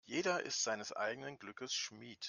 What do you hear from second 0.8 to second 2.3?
eigenen Glückes Schmied.